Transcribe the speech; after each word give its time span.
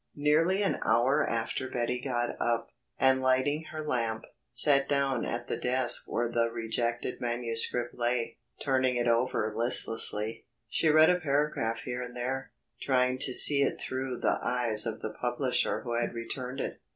Nearly 0.15 0.63
an 0.63 0.79
hour 0.83 1.23
after 1.29 1.69
Betty 1.69 2.01
got 2.01 2.35
up, 2.41 2.69
and 2.99 3.21
lighting 3.21 3.65
her 3.65 3.83
lamp, 3.83 4.23
sat 4.51 4.89
down 4.89 5.25
at 5.25 5.47
the 5.47 5.57
desk 5.57 6.05
where 6.07 6.27
the 6.27 6.49
rejected 6.51 7.21
manuscript 7.21 7.93
lay. 7.93 8.39
Turning 8.59 8.95
it 8.95 9.07
over 9.07 9.53
listlessly, 9.55 10.47
she 10.67 10.89
read 10.89 11.11
a 11.11 11.19
paragraph 11.19 11.81
here 11.85 12.01
and 12.01 12.17
there, 12.17 12.51
trying 12.81 13.19
to 13.19 13.31
see 13.35 13.61
it 13.61 13.79
through 13.79 14.17
the 14.19 14.39
eyes 14.43 14.87
of 14.87 15.01
the 15.01 15.13
publisher 15.13 15.81
who 15.81 15.93
had 15.93 16.15
returned 16.15 16.59
it. 16.59 16.81